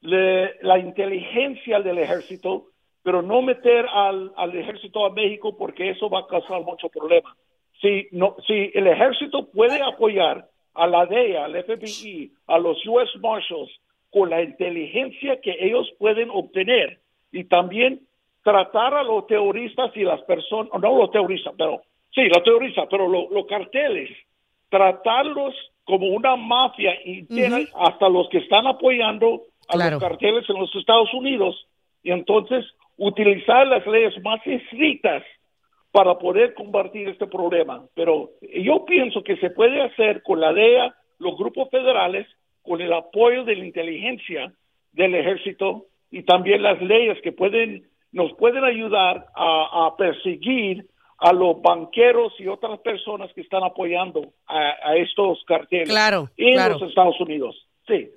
[0.00, 2.66] la inteligencia del ejército,
[3.02, 7.36] pero no meter al, al, ejército a México porque eso va a causar mucho problema.
[7.80, 13.10] Si, no, si el ejército puede apoyar a la DEA, al FBI, a los US
[13.20, 13.70] Marshals,
[14.10, 18.00] con la inteligencia que ellos pueden obtener y también
[18.42, 21.82] tratar a los terroristas y las personas, no los terroristas, pero
[22.14, 24.10] sí, los terroristas, pero los carteles,
[24.70, 27.26] tratarlos como una mafia y
[27.74, 31.66] hasta los que están apoyando a los carteles en los Estados Unidos
[32.02, 32.64] y entonces
[32.96, 35.22] utilizar las leyes más estrictas
[35.90, 37.84] para poder combatir este problema.
[37.94, 38.30] Pero
[38.62, 42.26] yo pienso que se puede hacer con la DEA, los grupos federales,
[42.62, 44.52] con el apoyo de la inteligencia
[44.92, 50.86] del ejército y también las leyes que pueden nos pueden ayudar a, perseguir
[51.18, 55.94] a los banqueros y otras personas que están apoyando a, estos carteles
[56.36, 57.66] en los Estados Unidos.
[57.86, 58.10] Sí.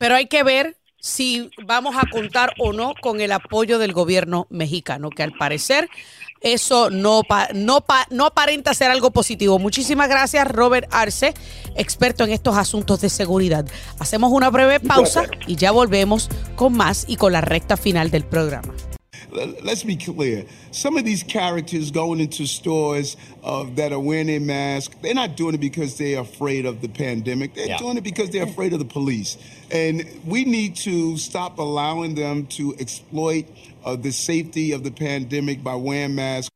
[0.00, 4.46] Pero hay que ver si vamos a contar o no con el apoyo del gobierno
[4.48, 5.90] mexicano, que al parecer
[6.40, 7.20] eso no,
[7.52, 9.58] no, no aparenta ser algo positivo.
[9.58, 11.34] Muchísimas gracias, Robert Arce,
[11.76, 13.66] experto en estos asuntos de seguridad.
[13.98, 18.24] Hacemos una breve pausa y ya volvemos con más y con la recta final del
[18.24, 18.72] programa.
[19.30, 20.44] Let's be clear.
[20.70, 25.36] Some of these characters going into stores uh, that are wearing a mask, they're not
[25.36, 27.54] doing it because they're afraid of the pandemic.
[27.54, 27.78] They're yeah.
[27.78, 29.36] doing it because they're afraid of the police.
[29.70, 33.46] And we need to stop allowing them to exploit
[33.84, 36.50] uh, the safety of the pandemic by wearing masks.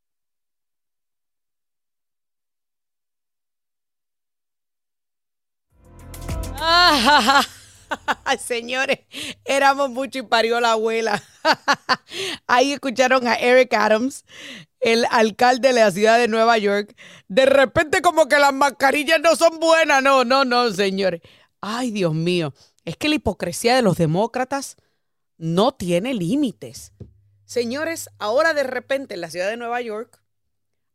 [8.38, 9.00] Señores,
[9.44, 11.22] éramos mucho y parió la abuela.
[12.46, 14.24] Ahí escucharon a Eric Adams,
[14.80, 16.94] el alcalde de la ciudad de Nueva York.
[17.28, 20.02] De repente como que las mascarillas no son buenas.
[20.02, 21.20] No, no, no, señores.
[21.60, 22.54] Ay, Dios mío.
[22.84, 24.76] Es que la hipocresía de los demócratas
[25.38, 26.92] no tiene límites.
[27.44, 30.20] Señores, ahora de repente en la ciudad de Nueva York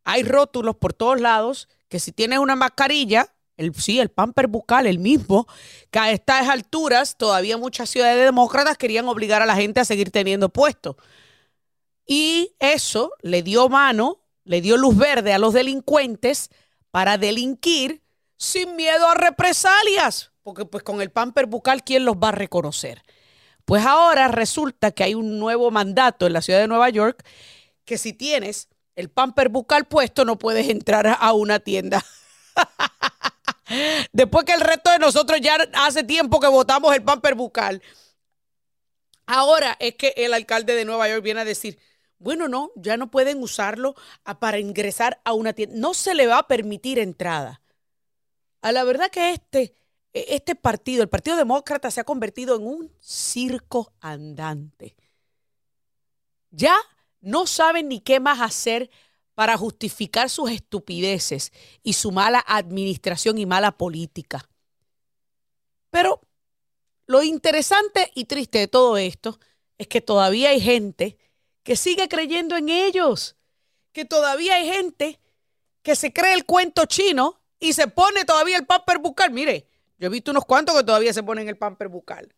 [0.04, 4.88] hay rótulos por todos lados que si tienes una mascarilla, el, sí, el pamper bucal,
[4.88, 5.45] el mismo,
[5.91, 10.12] que a estas alturas todavía muchas ciudades demócratas querían obligar a la gente a seguir
[10.12, 10.97] teniendo puesto.
[12.05, 16.49] Y eso le dio mano, le dio luz verde a los delincuentes
[16.89, 18.01] para delinquir
[18.38, 23.03] sin miedo a represalias, porque pues con el pamper bucal, ¿quién los va a reconocer?
[23.66, 27.26] Pues ahora resulta que hay un nuevo mandato en la ciudad de Nueva York
[27.84, 32.03] que si tienes el pamper bucal puesto, no puedes entrar a una tienda.
[34.12, 37.82] Después que el resto de nosotros ya hace tiempo que votamos el pamper bucal.
[39.26, 41.80] Ahora es que el alcalde de Nueva York viene a decir,
[42.18, 43.96] bueno, no, ya no pueden usarlo
[44.40, 45.76] para ingresar a una tienda.
[45.78, 47.62] No se le va a permitir entrada.
[48.62, 49.76] A la verdad que este,
[50.14, 54.96] este partido, el Partido Demócrata, se ha convertido en un circo andante.
[56.52, 56.76] Ya
[57.22, 58.90] no saben ni qué más hacer
[59.40, 64.50] para justificar sus estupideces y su mala administración y mala política.
[65.90, 66.20] Pero
[67.06, 69.40] lo interesante y triste de todo esto
[69.78, 71.18] es que todavía hay gente
[71.64, 73.38] que sigue creyendo en ellos,
[73.94, 75.22] que todavía hay gente
[75.84, 79.32] que se cree el cuento chino y se pone todavía el pamper bucal.
[79.32, 82.36] Mire, yo he visto unos cuantos que todavía se ponen el pamper bucal.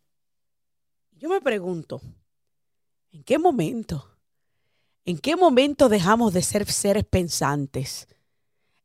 [1.10, 2.00] Yo me pregunto,
[3.10, 4.11] ¿en qué momento?
[5.04, 8.06] ¿En qué momento dejamos de ser seres pensantes?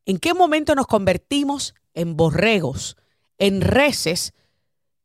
[0.06, 2.98] ¿En qué momento nos convertimos en borregos,
[3.38, 4.34] en reses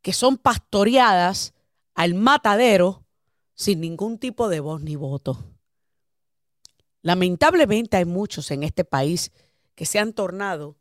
[0.00, 1.52] que son pastoreadas
[1.94, 3.04] al matadero
[3.54, 5.44] sin ningún tipo de voz ni voto?
[7.02, 9.32] Lamentablemente hay muchos en este país
[9.74, 10.76] que se han tornado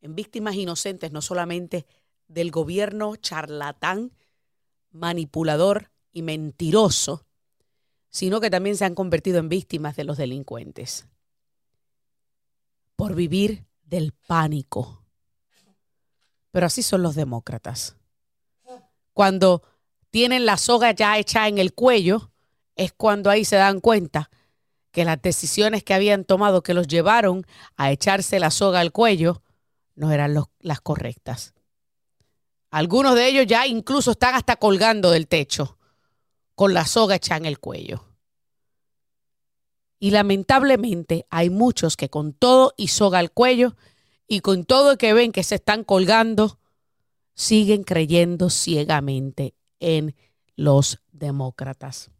[0.00, 1.86] en víctimas inocentes no solamente
[2.26, 4.12] del gobierno charlatán,
[4.90, 7.25] manipulador y mentiroso,
[8.10, 11.06] sino que también se han convertido en víctimas de los delincuentes
[12.96, 15.02] por vivir del pánico.
[16.50, 17.96] Pero así son los demócratas.
[19.12, 19.62] Cuando
[20.10, 22.32] tienen la soga ya hecha en el cuello,
[22.74, 24.30] es cuando ahí se dan cuenta
[24.90, 27.46] que las decisiones que habían tomado que los llevaron
[27.76, 29.42] a echarse la soga al cuello
[29.94, 31.52] no eran las correctas.
[32.70, 35.75] Algunos de ellos ya incluso están hasta colgando del techo
[36.56, 38.02] con la soga hecha en el cuello.
[40.00, 43.76] Y lamentablemente hay muchos que con todo y soga al cuello
[44.26, 46.58] y con todo que ven que se están colgando,
[47.34, 50.16] siguen creyendo ciegamente en
[50.56, 52.10] los demócratas.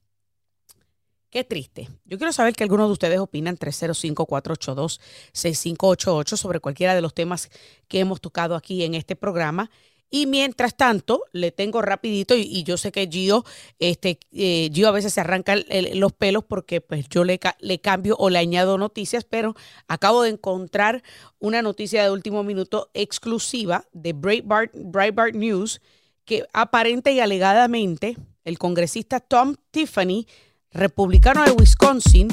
[1.30, 1.88] Qué triste.
[2.04, 7.50] Yo quiero saber que algunos de ustedes opinan 305-482-6588 sobre cualquiera de los temas
[7.88, 9.70] que hemos tocado aquí en este programa.
[10.10, 13.44] Y mientras tanto, le tengo rapidito, y, yo sé que Gio,
[13.78, 15.56] este, eh, Gio a veces se arranca
[15.94, 19.56] los pelos porque pues yo le, le cambio o le añado noticias, pero
[19.88, 21.02] acabo de encontrar
[21.38, 25.80] una noticia de último minuto exclusiva de Breitbart, Breitbart News
[26.24, 30.26] que aparente y alegadamente el congresista Tom Tiffany,
[30.72, 32.28] republicano de Wisconsin,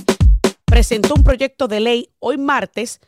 [0.65, 2.99] presentó un proyecto de ley hoy martes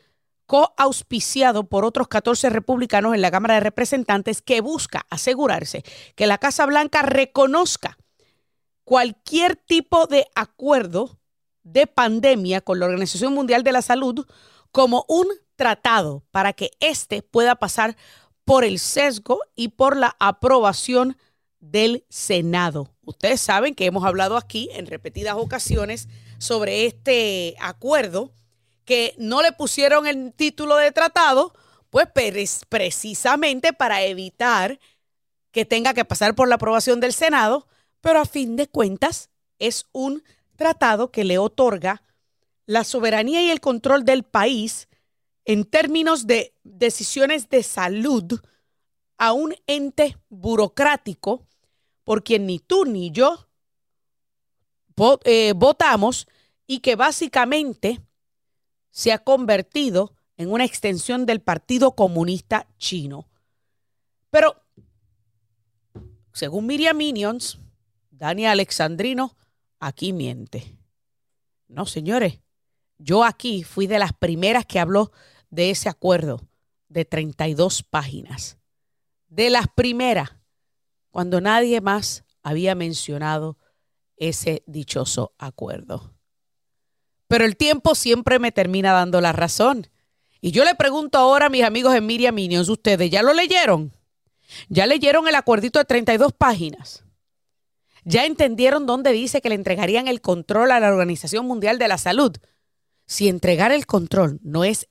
[0.45, 5.83] coauspiciado por otros 14 republicanos en la Cámara de Representantes que busca asegurarse
[6.15, 7.97] que la Casa Blanca reconozca
[8.83, 11.19] cualquier tipo de acuerdo
[11.63, 14.25] de pandemia con la Organización Mundial de la Salud
[14.71, 17.97] como un tratado para que éste pueda pasar
[18.43, 21.17] por el sesgo y por la aprobación
[21.59, 22.93] del Senado.
[23.03, 28.31] Ustedes saben que hemos hablado aquí en repetidas ocasiones sobre este acuerdo
[28.85, 31.53] que no le pusieron el título de tratado,
[31.89, 32.07] pues
[32.69, 34.79] precisamente para evitar
[35.51, 37.67] que tenga que pasar por la aprobación del Senado,
[38.01, 39.29] pero a fin de cuentas
[39.59, 40.23] es un
[40.55, 42.03] tratado que le otorga
[42.65, 44.87] la soberanía y el control del país
[45.45, 48.41] en términos de decisiones de salud
[49.17, 51.47] a un ente burocrático
[52.03, 53.47] por quien ni tú ni yo
[55.23, 56.27] eh, votamos
[56.67, 58.01] y que básicamente
[58.95, 63.27] se ha convertido en una extensión del Partido Comunista Chino.
[64.29, 64.63] Pero,
[66.31, 67.59] según Miriam Minions,
[68.09, 69.35] Dani Alexandrino
[69.81, 70.77] aquí miente.
[71.67, 72.39] No, señores,
[72.97, 75.11] yo aquí fui de las primeras que habló
[75.49, 76.47] de ese acuerdo
[76.87, 78.57] de 32 páginas.
[79.27, 80.37] De las primeras,
[81.11, 83.57] cuando nadie más había mencionado
[84.15, 86.14] ese dichoso acuerdo.
[87.35, 89.87] Pero el tiempo siempre me termina dando la razón.
[90.39, 93.91] Y yo le pregunto ahora a mis amigos en Miriam Minions, ¿ustedes ya lo leyeron?
[94.69, 97.03] ¿Ya leyeron el acuerdito de 32 páginas?
[98.05, 101.97] ¿Ya entendieron dónde dice que le entregarían el control a la Organización Mundial de la
[101.97, 102.37] Salud?
[103.05, 104.87] Si entregar el control no es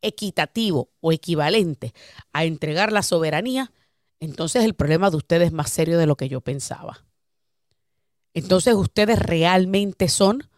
[0.00, 1.92] equitativo o equivalente
[2.32, 3.72] a entregar la soberanía,
[4.20, 7.04] entonces el problema de ustedes es más serio de lo que yo pensaba.
[8.32, 10.48] Entonces ustedes realmente son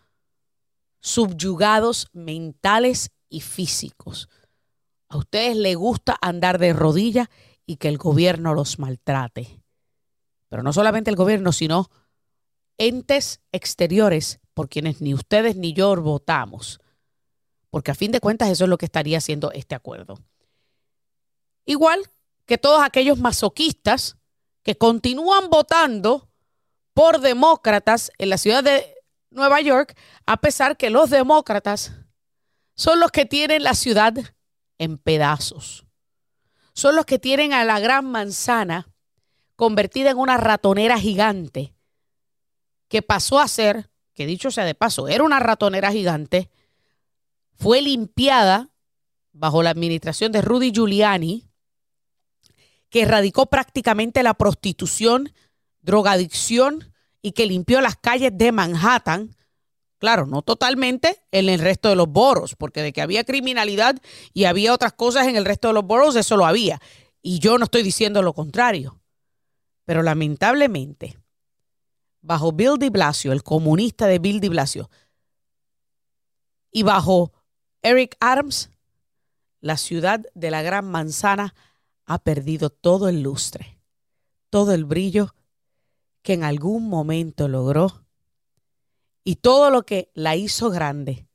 [1.00, 4.28] subyugados mentales y físicos.
[5.08, 7.28] A ustedes les gusta andar de rodillas
[7.64, 9.62] y que el gobierno los maltrate.
[10.48, 11.90] Pero no solamente el gobierno, sino
[12.78, 16.80] entes exteriores por quienes ni ustedes ni yo votamos.
[17.70, 20.18] porque a fin de cuentas eso es lo que estaría haciendo este acuerdo.
[21.66, 22.08] Igual
[22.46, 24.16] que todos aquellos masoquistas
[24.62, 26.30] que continúan votando
[26.94, 28.95] por demócratas en la ciudad de
[29.36, 31.92] Nueva York, a pesar que los demócratas
[32.74, 34.14] son los que tienen la ciudad
[34.78, 35.86] en pedazos.
[36.72, 38.88] Son los que tienen a la gran manzana
[39.54, 41.74] convertida en una ratonera gigante
[42.88, 46.50] que pasó a ser, que dicho sea de paso, era una ratonera gigante,
[47.54, 48.70] fue limpiada
[49.32, 51.48] bajo la administración de Rudy Giuliani,
[52.88, 55.32] que erradicó prácticamente la prostitución,
[55.80, 56.92] drogadicción
[57.26, 59.34] y que limpió las calles de Manhattan.
[59.98, 64.00] Claro, no totalmente en el resto de los boros, porque de que había criminalidad
[64.32, 66.80] y había otras cosas en el resto de los boros, eso lo había.
[67.22, 69.00] Y yo no estoy diciendo lo contrario.
[69.84, 71.18] Pero lamentablemente,
[72.20, 74.88] bajo Bill de Blasio, el comunista de Bill de Blasio,
[76.70, 77.32] y bajo
[77.82, 78.70] Eric Adams,
[79.60, 81.56] la ciudad de la Gran Manzana
[82.04, 83.80] ha perdido todo el lustre,
[84.48, 85.34] todo el brillo
[86.26, 88.04] que en algún momento logró
[89.22, 91.28] y todo lo que la hizo grande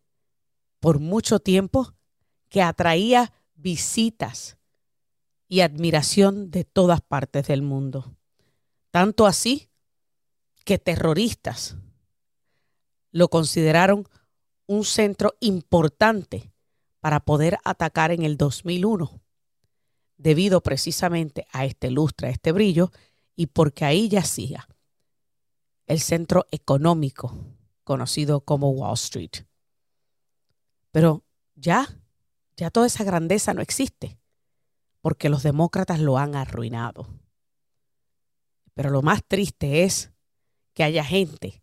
[0.81, 1.93] por mucho tiempo
[2.49, 4.57] que atraía visitas
[5.47, 8.17] y admiración de todas partes del mundo.
[8.89, 9.69] Tanto así
[10.65, 11.77] que terroristas
[13.11, 14.09] lo consideraron
[14.67, 16.51] un centro importante
[16.99, 19.21] para poder atacar en el 2001,
[20.17, 22.91] debido precisamente a este lustre, a este brillo,
[23.37, 24.67] y porque ahí yacía
[25.91, 27.37] el centro económico
[27.83, 29.45] conocido como Wall Street.
[30.91, 31.25] Pero
[31.55, 31.85] ya,
[32.55, 34.17] ya toda esa grandeza no existe,
[35.01, 37.09] porque los demócratas lo han arruinado.
[38.73, 40.13] Pero lo más triste es
[40.73, 41.61] que haya gente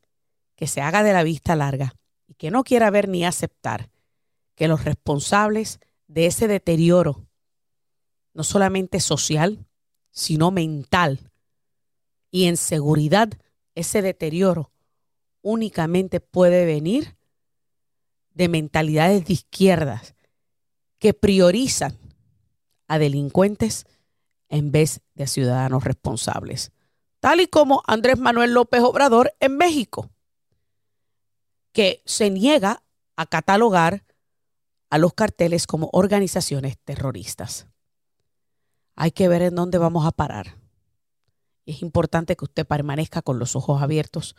[0.57, 1.95] que se haga de la vista larga
[2.26, 3.89] y que no quiera ver ni aceptar
[4.55, 7.26] que los responsables de ese deterioro,
[8.35, 9.64] no solamente social,
[10.11, 11.33] sino mental
[12.31, 13.31] y en seguridad
[13.79, 14.72] ese deterioro
[15.41, 17.16] únicamente puede venir
[18.35, 20.14] de mentalidades de izquierdas
[20.99, 21.97] que priorizan
[22.89, 23.87] a delincuentes
[24.49, 26.72] en vez de a ciudadanos responsables,
[27.20, 30.11] tal y como Andrés Manuel López Obrador en México,
[31.72, 32.83] que se niega
[33.14, 34.05] a catalogar
[34.91, 37.68] a los carteles como organizaciones terroristas.
[38.97, 40.57] Hay que ver en dónde vamos a parar
[41.71, 44.37] es importante que usted permanezca con los ojos abiertos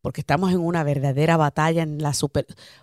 [0.00, 1.86] porque estamos en una verdadera batalla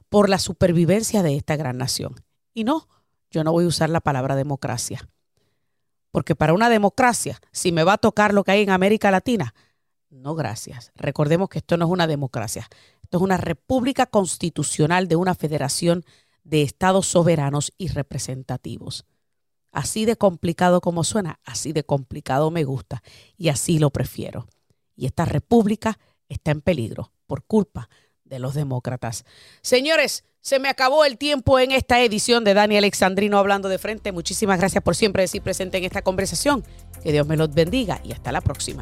[0.10, 2.16] por la supervivencia de esta gran nación.
[2.54, 2.88] Y no,
[3.32, 5.10] yo no voy a usar la palabra democracia.
[6.12, 9.54] Porque para una democracia, si me va a tocar lo que hay en América Latina,
[10.10, 10.92] no gracias.
[10.96, 12.68] Recordemos que esto no es una democracia.
[13.04, 16.06] Esto es una república constitucional de una federación
[16.44, 19.06] de estados soberanos y representativos.
[19.78, 23.04] Así de complicado como suena, así de complicado me gusta
[23.38, 24.48] y así lo prefiero.
[24.96, 26.00] Y esta república
[26.30, 27.88] está en peligro por culpa
[28.24, 29.24] de los demócratas.
[29.62, 34.12] Señores, se me acabó el tiempo en esta edición de Dani Alexandrino hablando de frente.
[34.12, 36.64] Muchísimas gracias por siempre decir presente en esta conversación.
[37.04, 38.82] Que Dios me los bendiga y hasta la próxima.